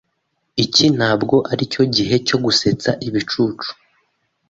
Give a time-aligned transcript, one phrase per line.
[0.63, 3.69] Iki ntabwo aricyo gihe cyo gusetsa ibicucu.